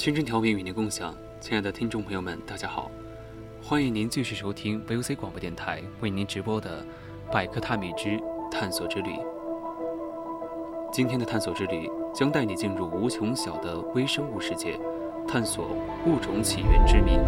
[0.00, 2.90] 青春调频与您共享，亲爱的听众朋友们，大家好，
[3.62, 6.82] 欢迎您继续收听 VOC 广播电台为您直播的
[7.30, 8.18] 《百科探秘之
[8.50, 9.10] 探索之旅》。
[10.90, 14.80] 今天的探索之旅将带你进入无穷小的微生物世界，
[15.28, 15.68] 探索
[16.06, 17.18] 物种起源之谜。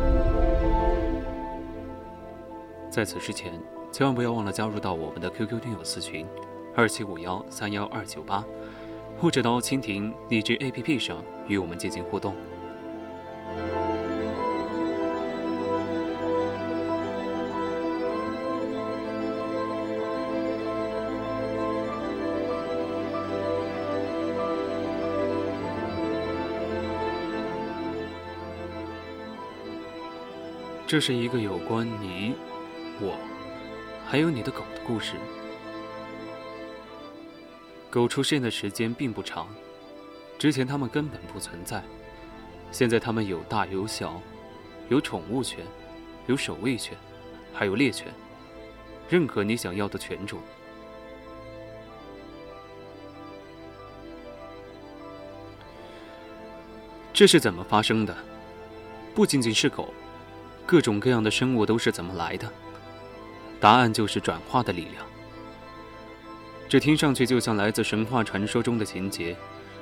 [2.91, 3.53] 在此之前，
[3.93, 6.27] 千万不要忘了加入到我们的 QQ 听友四群
[6.75, 8.43] 二七五幺三幺二九八，
[9.19, 12.35] 或者到蜻蜓荔枝 APP 上与我们进行互动。
[30.93, 32.35] 这是一个有关你、
[33.01, 33.19] 我，
[34.07, 35.15] 还有你的狗的故事。
[37.89, 39.49] 狗出现的时间并不长，
[40.39, 41.83] 之前它们根本不存在。
[42.71, 44.21] 现在它们有大有小，
[44.91, 45.65] 有宠物犬，
[46.27, 46.95] 有守卫犬，
[47.55, 48.13] 还有猎犬，
[49.09, 50.41] 任何你想要的犬种。
[57.15, 58.15] 这是怎么发生的？
[59.15, 59.89] 不仅仅是狗。
[60.67, 62.51] 各种各样的生物都是怎么来的？
[63.61, 65.07] 答案就是转化的力量。
[66.69, 69.37] 这听上去就像来自神话传说中的情节，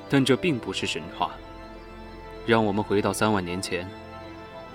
[0.08, 1.30] 但这并不是神话。
[2.46, 3.88] 让我们回到三万年前，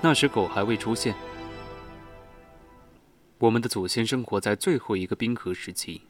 [0.02, 1.14] 那时狗还未出现。
[3.38, 6.04] 我们的祖先生活在最后一个冰河时期，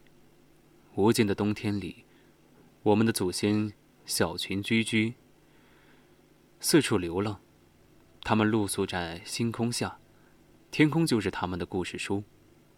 [0.93, 2.05] 无尽的冬天里，
[2.83, 3.73] 我们的祖先
[4.05, 5.15] 小群居居，
[6.59, 7.39] 四处流浪。
[8.27, 9.99] 他们露宿在星空下，
[10.71, 12.23] 天空就是他们的故事书、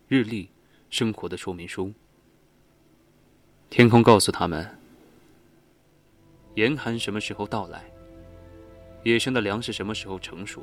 [0.10, 0.50] 日历、
[0.90, 1.94] 生活的说明书。
[3.70, 4.78] 天空告诉他们，
[6.56, 7.90] 严寒什么时候到来，
[9.04, 10.62] 野生的粮食什么时候成熟，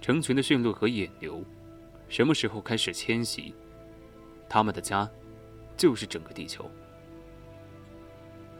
[0.00, 1.44] 成群的驯鹿和野牛
[2.08, 3.54] 什么时候开始迁徙，
[4.48, 5.06] 他们的家
[5.76, 6.70] 就是整个地球。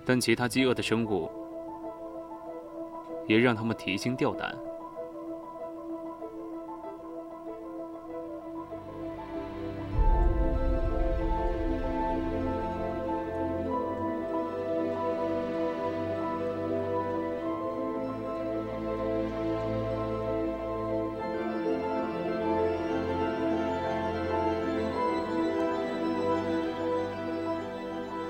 [0.05, 1.31] 但其他饥饿的生物
[3.27, 4.55] 也让他们提心吊胆。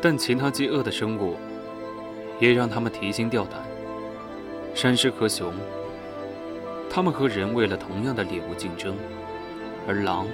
[0.02, 1.36] 但其他饥饿的生物，
[2.40, 3.62] 也让他们提心吊胆。
[4.74, 5.54] 山狮和熊，
[6.90, 8.96] 他们和人为了同样的猎物竞争，
[9.86, 10.26] 而狼，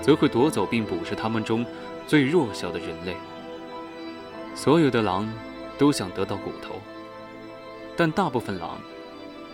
[0.00, 1.62] 则会夺走并捕食他们中
[2.06, 3.14] 最弱小的人类。
[4.54, 5.30] 所有的狼
[5.76, 6.76] 都想得到骨头，
[7.98, 8.80] 但大部分狼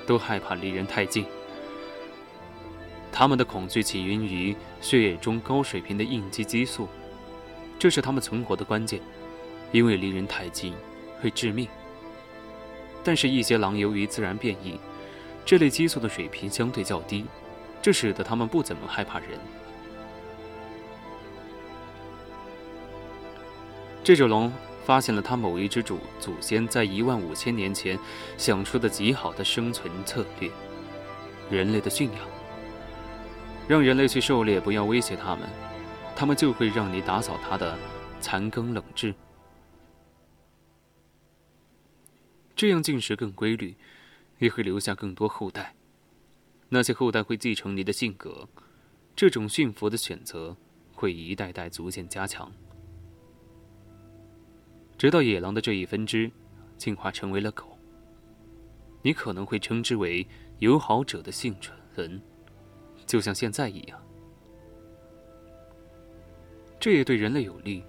[0.06, 1.26] 都害怕离人太近。
[3.10, 6.86] 他们的恐惧起源于血液中高水平的应激激素，
[7.76, 9.00] 这是他们存活的关键。
[9.72, 10.74] 因为离人太近
[11.20, 11.66] 会致命，
[13.02, 14.78] 但是，一些狼由于自然变异，
[15.44, 17.24] 这类激素的水平相对较低，
[17.80, 19.30] 这使得它们不怎么害怕人。
[24.04, 24.52] 这种狼
[24.84, 27.98] 发现了它某一只祖祖先在一万五千年前
[28.36, 30.50] 想出的极好的生存策略：
[31.50, 32.20] 人类的驯养，
[33.66, 35.48] 让人类去狩猎，不要威胁他们，
[36.14, 37.78] 他们就会让你打扫它的
[38.20, 39.14] 残羹冷炙。
[42.54, 43.74] 这样进食更规律，
[44.38, 45.74] 也会留下更多后代。
[46.68, 48.48] 那些后代会继承你的性格，
[49.14, 50.56] 这种驯服的选择
[50.94, 52.50] 会一代代逐渐加强，
[54.96, 56.30] 直到野狼的这一分支
[56.78, 57.76] 进化成为了狗。
[59.02, 60.26] 你可能会称之为
[60.60, 62.22] 友好者的幸存，
[63.04, 64.00] 就像现在一样。
[66.78, 67.84] 这也对人类有利，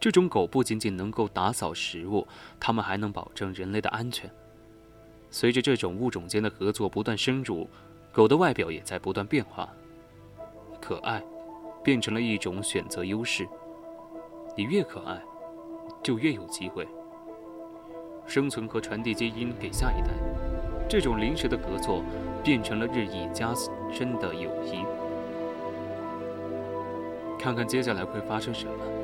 [0.00, 2.26] 这种狗不仅仅能够打扫食物，
[2.58, 4.30] 它们还能保证人类的安全。
[5.30, 7.68] 随着这种物种间的合作不断深入，
[8.10, 9.68] 狗的外表也在不断变化。
[10.80, 11.22] 可爱，
[11.84, 13.46] 变成了一种选择优势。
[14.56, 15.22] 你越可爱，
[16.02, 16.88] 就越有机会
[18.26, 20.08] 生存和传递基因给下一代。
[20.88, 22.02] 这种临时的合作，
[22.42, 23.52] 变成了日益加
[23.92, 24.82] 深的友谊。
[27.38, 28.99] 看看接下来会发生什么。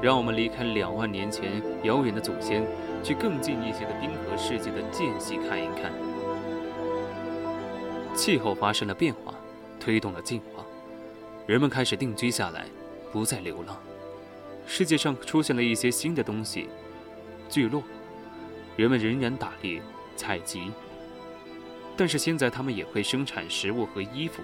[0.00, 2.64] 让我们离开两万年前遥远的祖先，
[3.02, 5.92] 去更近一些的冰河世界的间隙看一看。
[8.14, 9.34] 气候发生了变化，
[9.80, 10.64] 推动了进化，
[11.46, 12.66] 人们开始定居下来，
[13.12, 13.76] 不再流浪。
[14.66, 16.68] 世界上出现了一些新的东西，
[17.48, 17.82] 聚落，
[18.76, 19.82] 人们仍然打猎、
[20.14, 20.70] 采集，
[21.96, 24.42] 但是现在他们也会生产食物和衣服。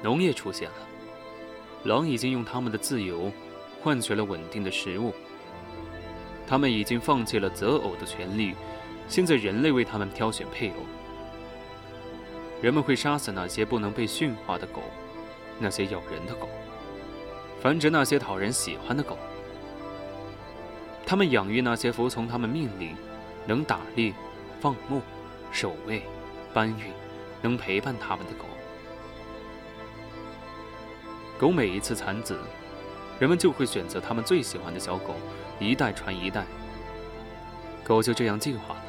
[0.00, 0.76] 农业出现了，
[1.84, 3.32] 狼已经用他们的自由
[3.82, 5.12] 换取了稳定的食物。
[6.46, 8.54] 他们已经放弃了择偶的权利，
[9.08, 10.76] 现在人类为他们挑选配偶。
[12.60, 14.82] 人们会杀死那些不能被驯化的狗，
[15.58, 16.48] 那些咬人的狗。
[17.60, 19.16] 繁殖那些讨人喜欢的狗，
[21.06, 22.96] 他们养育那些服从他们命令、
[23.46, 24.12] 能打猎、
[24.60, 25.00] 放牧、
[25.52, 26.02] 守卫、
[26.52, 26.92] 搬运、
[27.40, 28.44] 能陪伴他们的狗。
[31.38, 32.38] 狗每一次产子，
[33.20, 35.14] 人们就会选择他们最喜欢的小狗，
[35.60, 36.44] 一代传一代。
[37.84, 38.82] 狗就这样进化了。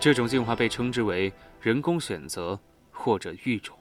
[0.00, 2.58] 这种进化被称之为人工选择
[2.92, 3.76] 或者育种。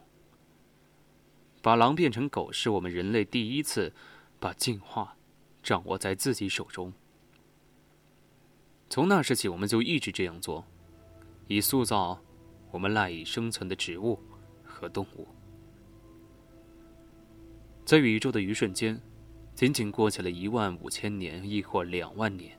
[1.61, 3.93] 把狼变成狗，是我们人类第一次
[4.39, 5.15] 把进化
[5.61, 6.93] 掌握在自己手中。
[8.89, 10.65] 从那时起，我们就一直这样做，
[11.47, 12.19] 以塑造
[12.71, 14.19] 我们赖以生存的植物
[14.63, 15.27] 和动物。
[17.87, 19.01] 在宇宙的一瞬间，
[19.55, 22.51] 仅仅过去了一万五千年，亦或两万年，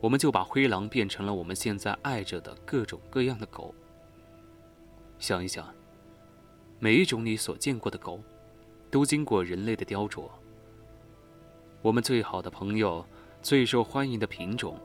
[0.00, 3.74] 我们就把灰狼变成了我们现在爱着的各种各样的狗。
[5.18, 5.68] 想一想。
[6.80, 8.18] 每一种你所见过的狗，
[8.90, 10.24] 都经过人类的雕琢。
[11.82, 13.04] 我们最好的朋友、
[13.42, 14.80] 最受欢迎的品种，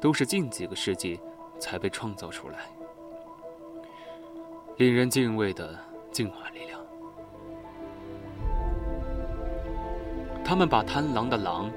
[0.00, 1.18] 都是近几个世纪
[1.60, 2.68] 才被创造出来。
[4.78, 5.78] 令人敬畏的
[6.10, 6.79] 进化力量。
[10.50, 11.70] 他们把贪狼的狼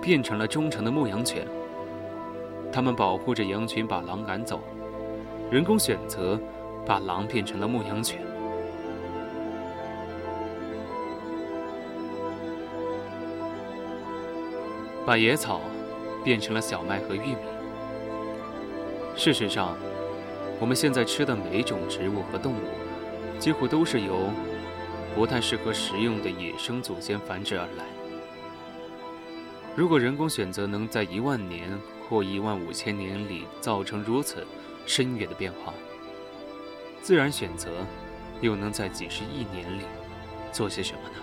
[0.00, 1.44] 变成了忠诚的牧羊犬。
[2.70, 4.60] 他们保护着羊群，把狼赶走。
[5.50, 6.38] 人工选择
[6.86, 8.20] 把狼变成了牧羊犬。
[15.04, 15.60] 把野草
[16.22, 17.38] 变成了小麦和玉米。
[19.16, 19.76] 事实上，
[20.60, 24.30] 我们现在吃的每一种植物和动物，几乎都是由
[25.18, 27.84] 不太适合食用的野生祖先繁殖而来。
[29.74, 31.76] 如果人工选择能在一万年
[32.08, 34.46] 或一万五千年里造成如此
[34.86, 35.74] 深远的变化，
[37.02, 37.84] 自然选择
[38.40, 39.82] 又能在几十亿年里
[40.52, 41.16] 做些什么呢？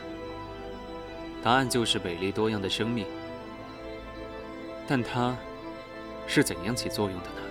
[1.41, 3.05] 答案就是美丽多样的生命。
[4.85, 5.33] 但它
[6.27, 7.44] 是怎样起作用的呢？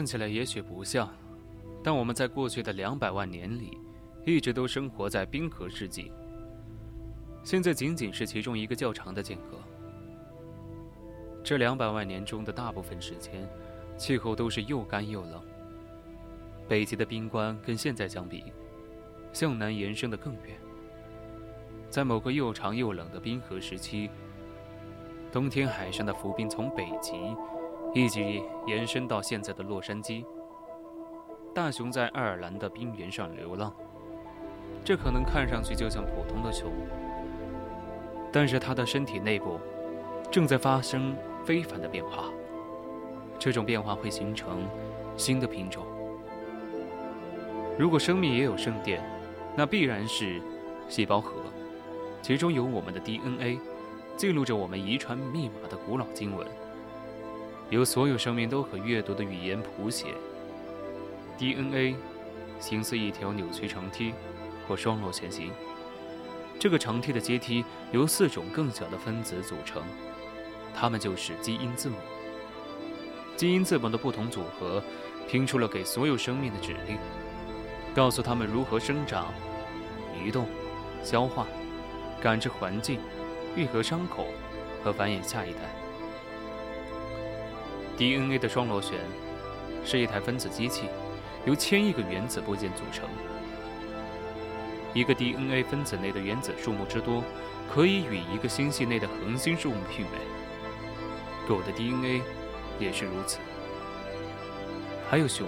[0.00, 1.12] 看起来也许不像，
[1.84, 3.76] 但我们在过去的两百万年里，
[4.24, 6.10] 一直都生活在冰河世纪。
[7.44, 9.58] 现在仅仅是其中一个较长的间隔。
[11.44, 13.46] 这两百万年中的大部分时间，
[13.98, 15.38] 气候都是又干又冷。
[16.66, 18.44] 北极的冰冠跟现在相比，
[19.34, 20.58] 向南延伸的更远。
[21.90, 24.08] 在某个又长又冷的冰河时期，
[25.30, 27.12] 冬天海上的浮冰从北极。
[27.92, 30.24] 一直延伸到现在的洛杉矶。
[31.52, 33.74] 大熊在爱尔兰的冰原上流浪，
[34.84, 36.70] 这可能看上去就像普通的熊，
[38.30, 39.58] 但是它的身体内部
[40.30, 42.30] 正在发生非凡的变化。
[43.40, 44.64] 这种变化会形成
[45.16, 45.84] 新的品种。
[47.76, 49.02] 如果生命也有圣殿，
[49.56, 50.40] 那必然是
[50.88, 51.32] 细胞核，
[52.22, 53.58] 其中有我们的 DNA，
[54.16, 56.46] 记录着我们遗传密码的古老经文。
[57.70, 60.08] 由所有生命都可阅读的语言谱写。
[61.38, 61.96] DNA
[62.58, 64.12] 形似一条扭曲长梯，
[64.68, 65.50] 或双螺旋形。
[66.58, 69.82] 这个长梯的阶梯由四种更小的分子组成。
[70.74, 71.96] 它们就是基因字母。
[73.36, 74.82] 基因字母的不同组合，
[75.26, 76.98] 拼出了给所有生命的指令，
[77.94, 79.32] 告诉他们如何生长、
[80.22, 80.46] 移动、
[81.02, 81.46] 消化、
[82.20, 83.00] 感知环境、
[83.56, 84.26] 愈合伤口
[84.84, 85.79] 和繁衍下一代。
[88.00, 88.98] DNA 的双螺旋
[89.84, 90.86] 是一台分子机器，
[91.44, 93.06] 由千亿个原子部件组成。
[94.94, 97.22] 一个 DNA 分子内的原子数目之多，
[97.70, 101.46] 可以与一个星系内的恒星数目媲美。
[101.46, 102.22] 狗的 DNA
[102.78, 103.38] 也是如此。
[105.10, 105.46] 还有熊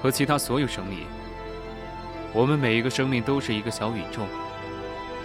[0.00, 1.00] 和其他所有生命。
[2.32, 4.24] 我们每一个生命都是一个小宇宙。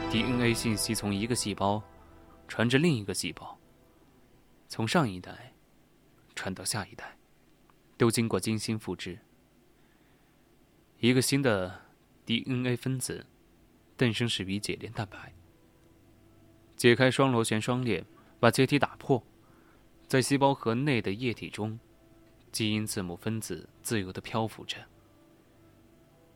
[0.10, 1.84] DNA 信息从一个细胞
[2.48, 3.60] 传至另一个细胞，
[4.68, 5.51] 从上一代
[6.42, 7.20] 传到下一代，
[8.00, 9.20] 都经过精心复制。
[10.98, 11.80] 一个新的。
[12.24, 13.26] DNA 分子
[13.98, 15.34] 诞生始于解链蛋白。
[16.78, 18.06] 解开双螺旋双链，
[18.40, 19.22] 把结体打破，
[20.08, 21.78] 在细胞核内的液体中，
[22.52, 24.78] 基因字母分子自由的漂浮着。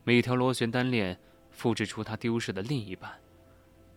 [0.03, 1.17] 每条螺旋单链
[1.51, 3.21] 复制出它丢失的另一半，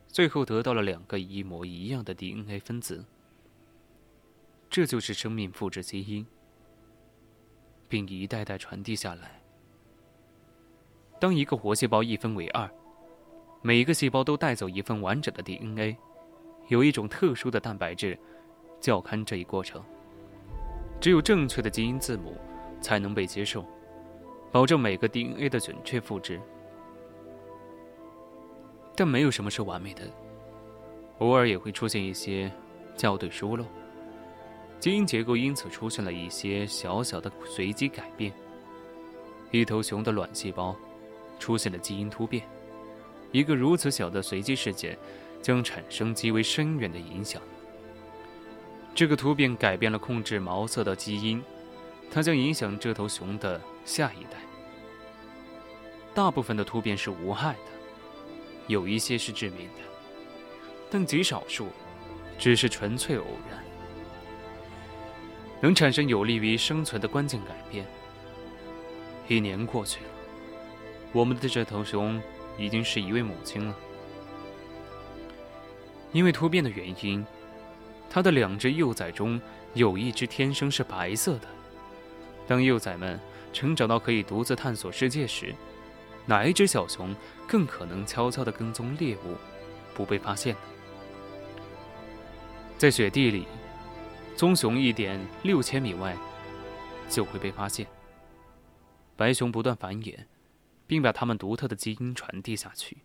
[0.07, 3.05] 最后得到了两个一模一样的 DNA 分子。
[4.71, 6.27] 这就是生命复制基因，
[7.89, 9.43] 并一代代传递下来。
[11.19, 12.71] 当一个活细胞一分为二，
[13.63, 15.97] 每一个细胞都带走一份完整的 DNA，
[16.69, 18.17] 有一种特殊的蛋白质，
[18.79, 19.83] 较堪这一过程。
[21.01, 22.37] 只有正确的基因字母
[22.81, 23.65] 才能被接受，
[24.53, 26.41] 保证每个 DNA 的准确复制。
[28.95, 30.03] 但没有什么是完美的，
[31.19, 32.53] 偶尔也会出现一些
[32.97, 33.65] 校对疏漏，
[34.81, 38.33] 基因结构因此出现了一些小小的随机改变。
[39.51, 40.77] 一头熊的卵细胞。
[41.41, 42.43] 出现了基因突变，
[43.31, 44.99] 一个如此小的随机事件，
[45.41, 47.41] 将产生极为深远的影响。
[48.93, 51.41] 这个突变改变了控制毛色的基因，
[52.11, 54.41] 它将影响这头熊的下一代。
[56.13, 57.71] 大部分的突变是无害的，
[58.67, 59.83] 有一些是致命的，
[60.91, 61.69] 但极少数
[62.37, 63.63] 只是纯粹偶然，
[65.61, 67.87] 能产生有利于生存的关键改变。
[69.27, 70.11] 一年过去了。
[71.13, 72.21] 我们的这头熊
[72.59, 73.75] 已经是一位母亲了。
[76.13, 77.25] 因为突变的原因，
[78.11, 79.41] 它的两只幼崽中
[79.75, 81.49] 有一只天生是白色的。
[82.47, 83.19] 当幼崽们
[83.53, 85.55] 成长到可以独自探索世界时，
[86.25, 87.15] 哪一只小熊
[87.47, 89.37] 更可能悄悄地跟踪猎物，
[89.95, 90.61] 不被发现呢？
[92.77, 93.47] 在雪地里，
[94.39, 96.17] 棕熊一点六千米外
[97.11, 97.87] 就会被发现。
[99.15, 100.25] 白熊不断繁衍。
[100.89, 102.97] 并把它们独特的基因传递下去，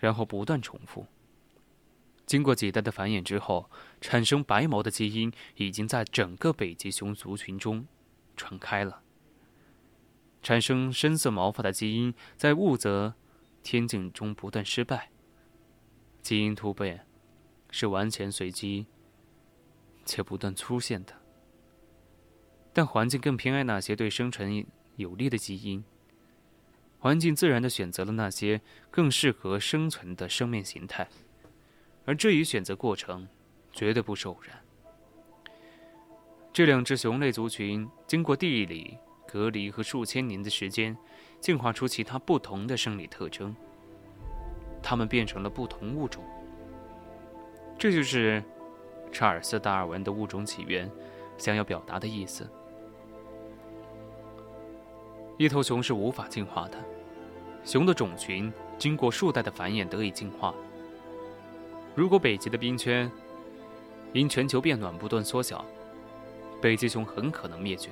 [0.00, 1.06] 然后不断重复。
[2.26, 7.86] 经过几代的繁衍之后，产生白毛的基因已经在整个北极熊族群中
[8.36, 9.02] 传开了。
[10.42, 13.14] 产生深色毛发的基因在雾泽
[13.62, 15.10] 天境中不断失败。
[16.20, 17.06] 基因突变
[17.70, 18.86] 是完全随机
[20.04, 21.14] 且不断出现的，
[22.72, 25.84] 但环境更偏爱那些对生存有利的基因。
[26.98, 31.06] 环境自然的选择了那些更适合生存的生命形态，
[32.06, 33.28] 而这一选择过程
[33.72, 34.58] 绝对不是偶然。
[36.52, 38.96] 这两只熊类族群经过地理
[39.26, 40.96] 隔离和数千年的时间，
[41.40, 43.54] 进化出其他不同的生理特征，
[44.82, 46.24] 它们变成了不同物种。
[47.76, 48.42] 这就是
[49.14, 50.90] 查尔斯·达尔文的物种起源
[51.38, 52.46] 想要表达的意思。
[55.38, 56.76] 一头熊是无法进化的。
[57.64, 60.52] 熊的种群经过数代的繁衍得以进化。
[61.94, 63.10] 如果北极的冰圈
[64.12, 65.64] 因全球变暖不断缩小，
[66.60, 67.90] 北极熊很可能灭绝，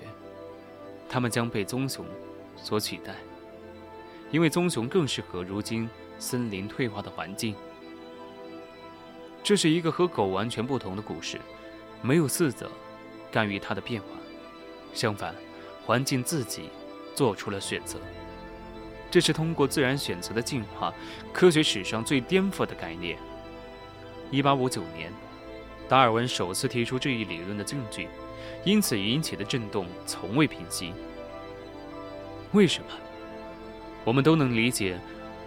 [1.09, 2.05] 它们将被棕熊
[2.57, 3.15] 所取代，
[4.31, 5.89] 因为棕熊更适合如今
[6.19, 7.55] 森林退化的环境。
[9.45, 11.41] 这是一个和狗完全不同的故事，
[12.01, 12.71] 没有四则
[13.31, 14.07] 干预它的变化，
[14.95, 15.35] 相反，
[15.85, 16.71] 环境自己
[17.15, 17.99] 做出了选择。
[19.11, 20.95] 这是通过自然选择的进化，
[21.33, 23.19] 科学史上最颠覆的概念。
[24.31, 25.13] 一八五九年，
[25.89, 28.09] 达尔文首次提出这一理论的证据，
[28.65, 30.95] 因此引起的震动从未平息。
[32.53, 32.89] 为什么？
[34.05, 34.99] 我们都能理解，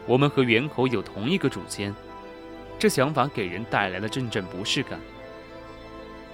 [0.05, 1.95] 我们和猿猴有同一个祖先，
[2.77, 4.99] 这想法给人带来了阵阵不适感。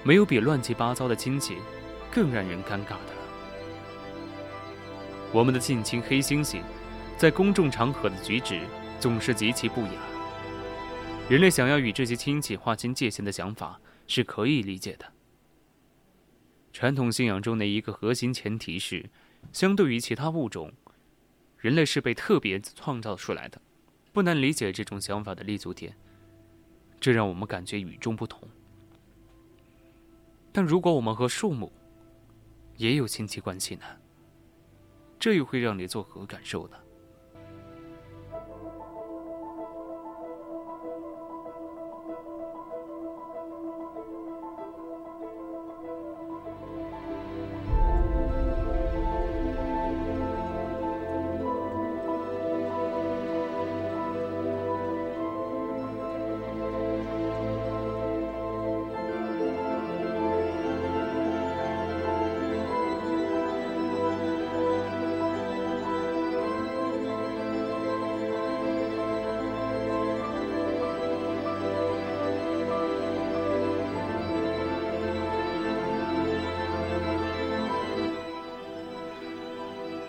[0.02, 1.56] 没有比乱七八糟的亲戚
[2.10, 3.22] 更让人尴尬的了。
[5.32, 6.60] 我们的近亲黑猩猩。
[7.18, 8.60] 在公众场合的举止
[8.98, 9.92] 总是极其不雅。
[11.28, 15.06] 人类想要与这些亲戚划清界限的想法是可以理解的，
[16.72, 19.08] 传统信仰中的一个核心前提是，
[19.52, 20.72] 相对于其他物种，
[21.58, 23.60] 人类是被特别创造出来的。
[24.12, 25.96] 不难理解这种想法的立足点，
[27.02, 28.48] 这让我们感觉与众不同。
[30.52, 31.72] 但如果我们和树木
[32.76, 33.84] 也有亲戚关系呢？
[35.18, 36.76] 这又会让你作何感受呢？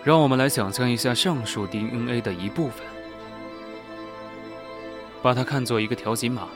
[0.04, 2.86] 让我们来想象一下上述 DNA 的一部分，
[5.22, 6.46] 把它看作一个条形码，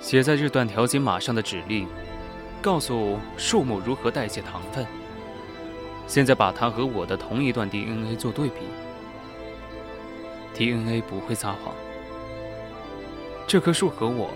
[0.00, 1.86] 写在这段条形码上的指令，
[2.62, 4.86] 告诉树木如何代谢糖分。
[6.06, 8.60] 现在把它和我的同一段 DNA 做对比
[10.54, 11.74] ，DNA 不会撒谎。
[13.46, 14.30] 这棵树和我，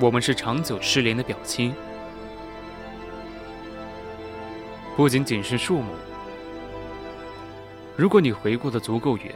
[0.00, 1.74] 我们是长久失联的表亲，
[4.96, 5.92] 不仅仅是树木。
[7.98, 9.34] 如果你回顾的足够远，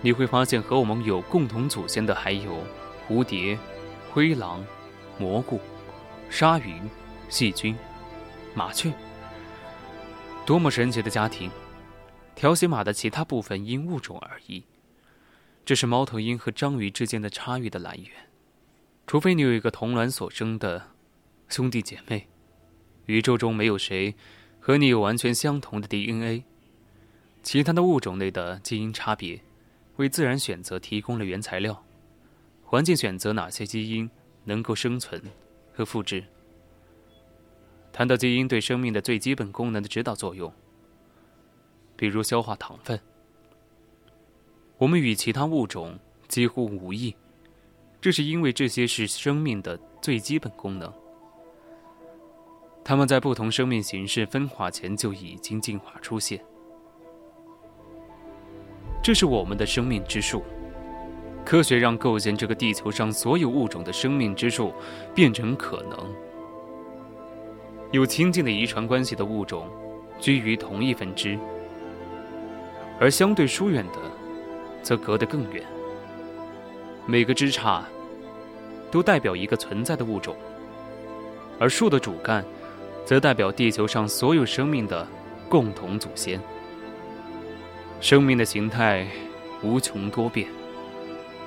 [0.00, 2.60] 你会发现和我们有共同祖先的还有
[3.06, 3.56] 蝴蝶、
[4.10, 4.66] 灰狼、
[5.16, 5.60] 蘑菇、
[6.28, 6.74] 鲨鱼、
[7.28, 7.76] 细菌、
[8.52, 8.92] 麻雀。
[10.44, 11.48] 多么神奇的家庭！
[12.34, 14.64] 条形码的其他部分因物种而异，
[15.64, 18.10] 这是猫头鹰和章鱼之间的差异的来源。
[19.06, 20.88] 除非你有一个同卵所生的
[21.48, 22.26] 兄弟姐妹，
[23.06, 24.16] 宇宙中没有谁
[24.58, 26.42] 和你有完全相同的 DNA。
[27.42, 29.40] 其他的物种内的基因差别，
[29.96, 31.84] 为自然选择提供了原材料，
[32.62, 34.10] 环境选择哪些基因
[34.44, 35.22] 能够生存
[35.72, 36.24] 和复制。
[37.92, 40.52] 谈到基因对生命的最基本功能的指导作用，
[41.96, 43.00] 比如消化糖分，
[44.76, 47.16] 我们与其他物种几乎无异，
[48.00, 50.92] 这是因为这些是生命的最基本功能。
[52.84, 56.44] 它们在不同生命形式分化前就已经进化出现。
[59.08, 60.44] 这是我们的生命之树。
[61.42, 64.70] 科学让构建这个地球上所有物种的生命之树
[65.14, 65.98] 变成可能。
[67.90, 69.66] 有亲近的遗传关系的物种
[70.20, 71.38] 居于同一分支，
[73.00, 73.98] 而相对疏远的
[74.82, 75.64] 则隔得更远。
[77.06, 77.80] 每个枝杈
[78.90, 80.36] 都代表一个存在的物种，
[81.58, 82.44] 而树的主干
[83.06, 85.08] 则代表地球上所有生命的
[85.48, 86.38] 共同祖先。
[88.00, 89.06] 生命的形态
[89.60, 90.46] 无穷多变，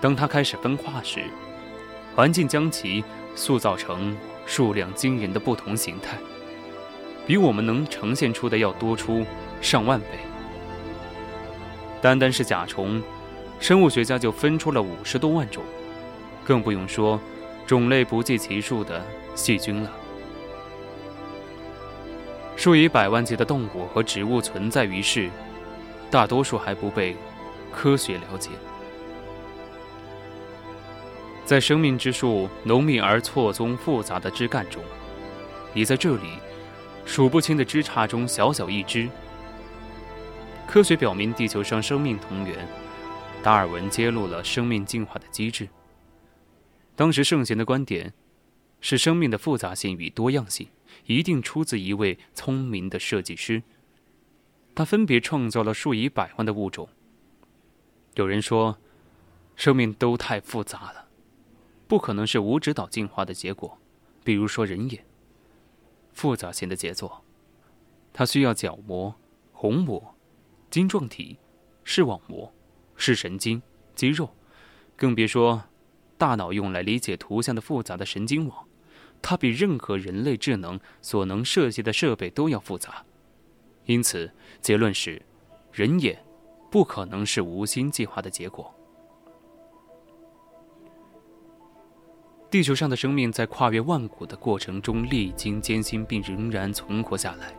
[0.01, 1.23] 当它开始分化时，
[2.13, 3.03] 环境将其
[3.35, 6.17] 塑造成数量惊人的不同形态，
[7.25, 9.25] 比我们能呈现出的要多出
[9.61, 10.07] 上万倍。
[12.01, 13.01] 单单是甲虫，
[13.59, 15.63] 生物学家就分出了五十多万种，
[16.43, 17.17] 更不用说
[17.65, 19.01] 种类不计其数的
[19.35, 19.89] 细菌了。
[22.57, 25.29] 数以百万计的动物和植物存在于世。
[26.11, 27.15] 大多数还不被
[27.71, 28.51] 科学了解。
[31.45, 34.83] 在生命之树浓密而错综复杂的枝干中，
[35.73, 36.33] 你在这里
[37.05, 39.09] 数不清的枝杈中小小一枝。
[40.67, 42.67] 科学表明地球上生命同源，
[43.41, 45.67] 达尔文揭露了生命进化的机制。
[46.95, 48.13] 当时盛行的观点
[48.79, 50.67] 是，生命的复杂性与多样性
[51.05, 53.63] 一定出自一位聪明的设计师。
[54.73, 56.87] 他分别创造了数以百万的物种。
[58.15, 58.77] 有人说，
[59.55, 61.07] 生命都太复杂了，
[61.87, 63.77] 不可能是无指导进化的结果。
[64.23, 65.05] 比如说人眼，
[66.13, 67.23] 复杂性的杰作，
[68.13, 69.15] 它需要角膜、
[69.51, 70.15] 虹膜、
[70.69, 71.37] 晶状体、
[71.83, 72.53] 视网膜、
[72.95, 73.61] 视神经、
[73.95, 74.35] 肌肉，
[74.95, 75.63] 更别说
[76.17, 78.67] 大脑用来理解图像的复杂的神经网。
[79.21, 83.05] 它比任何人类智能所能设计的设备都要复杂。
[83.85, 85.21] 因此，结论是，
[85.71, 86.17] 人眼
[86.69, 88.73] 不可能是无心计划的结果。
[92.49, 97.55] 地球上的生命在跨越万古的过程中历经艰辛，并仍然存活下来，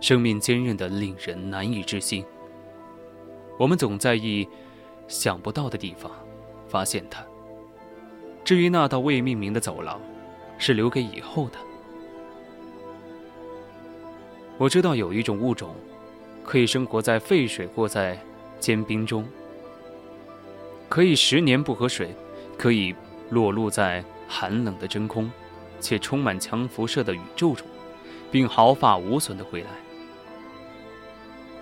[0.00, 2.24] 生命坚韧的令人难以置信。
[3.58, 4.48] 我们总在意
[5.06, 6.10] 想不到的地方
[6.66, 7.24] 发现它。
[8.42, 10.00] 至于那道未命名的走廊，
[10.58, 11.58] 是留给以后的。
[14.58, 15.74] 我知道有一种物种，
[16.42, 18.18] 可以生活在沸水或在
[18.58, 19.26] 坚冰中，
[20.88, 22.14] 可以十年不喝水，
[22.56, 22.94] 可以
[23.28, 25.30] 裸露在寒冷的真空，
[25.78, 27.66] 且充满强辐射的宇宙中，
[28.30, 29.68] 并毫发无损的回来。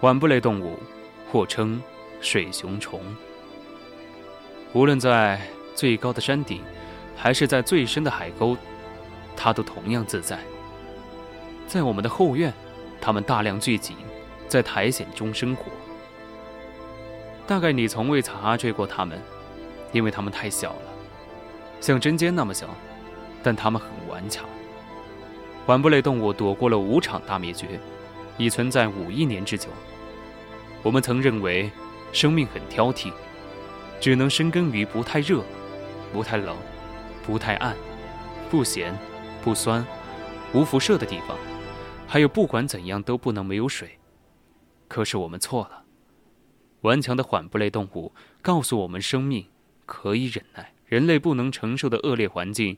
[0.01, 0.79] 缓步类动物，
[1.33, 1.83] 或称
[2.21, 3.01] 水熊虫。
[4.73, 5.41] 无论在
[5.75, 6.61] 最高的山顶，
[7.17, 8.57] 还是在最深的海沟，
[9.37, 10.39] 它都同样自在。
[11.67, 12.53] 在我们的后院，
[13.05, 13.95] 它们大量聚集，
[14.49, 15.67] 在苔藓中生活。
[17.47, 19.21] 大概你从未察觉过它们，
[19.93, 20.83] 因为它们太小了，
[21.83, 22.67] 像针尖那么小，
[23.43, 24.47] 但它们很顽强。
[25.67, 27.79] 缓步类动物躲过了五场大灭绝，
[28.39, 29.69] 已存在五亿年之久。
[30.83, 31.71] 我们曾认为，
[32.11, 33.13] 生命很挑剔。
[34.01, 35.43] 只能生根于不太热、
[36.11, 36.57] 不太冷、
[37.27, 37.77] 不太暗、
[38.51, 38.97] 不咸、
[39.43, 39.87] 不酸、
[40.55, 41.37] 无辐射的地方，
[42.07, 43.99] 还有不管怎样都不能没有水。
[44.87, 45.85] 可是我们错了。
[46.83, 48.13] 顽强的缓步类动物
[48.43, 49.47] 告诉我们，生命
[49.87, 52.77] 可以忍耐人类不能承受的恶劣环境，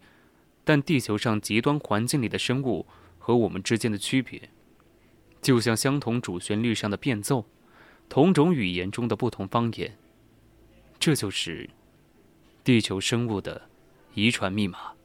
[0.65, 2.87] 但地球上极端环境里的生物
[3.19, 4.49] 和我们之间的区别，
[5.43, 7.45] 就像相同主旋律上的变奏，
[8.09, 9.99] 同种语言中的不同方言。
[10.99, 11.69] 这就是
[12.65, 13.69] 地球生物的
[14.15, 14.96] 遗传密码。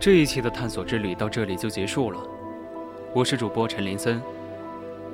[0.00, 2.18] 这一期的探索之旅到这里就结束了，
[3.14, 4.18] 我是主播陈林森，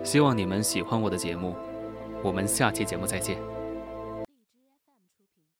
[0.04, 1.56] 希望你们喜欢我的节目，
[2.22, 3.36] 我们下期节目再见。